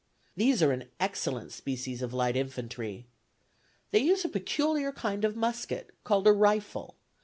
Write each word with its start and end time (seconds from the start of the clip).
These 0.35 0.63
are 0.63 0.71
an 0.71 0.85
excellent 0.99 1.51
species 1.51 2.01
of 2.01 2.11
light 2.11 2.35
infantry. 2.35 3.05
They 3.91 3.99
use 3.99 4.25
a 4.25 4.29
peculiar 4.29 4.91
kind 4.91 5.23
of 5.23 5.35
musket, 5.35 5.91
called 6.03 6.25
a 6.25 6.33
rifle. 6.33 6.95